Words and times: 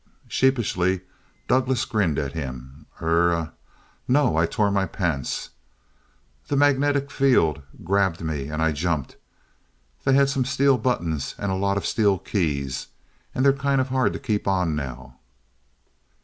Sheepishly, 0.27 1.01
Douglass 1.47 1.85
grinned 1.85 2.17
at 2.17 2.33
him. 2.33 2.87
"Eh 3.01 3.05
er 3.05 3.51
no 4.07 4.31
but 4.31 4.35
I 4.39 4.45
tore 4.47 4.71
my 4.71 4.87
pants. 4.87 5.51
The 6.47 6.55
magnetic 6.55 7.11
field 7.11 7.61
grabbed 7.83 8.21
me 8.23 8.47
and 8.47 8.63
I 8.63 8.71
jumped. 8.71 9.17
They 10.03 10.13
had 10.13 10.27
some 10.27 10.43
steel 10.43 10.79
buttons, 10.79 11.35
and 11.37 11.51
a 11.51 11.55
lot 11.55 11.77
of 11.77 11.85
steel 11.85 12.17
keys 12.17 12.87
they're 13.35 13.53
kinda' 13.53 13.83
hard 13.83 14.13
to 14.13 14.17
keep 14.19 14.47
on 14.47 14.75
now." 14.75 15.17